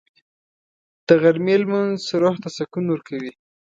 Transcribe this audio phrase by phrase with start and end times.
[1.07, 3.31] د غرمې لمونځ روح ته سکون ورکوي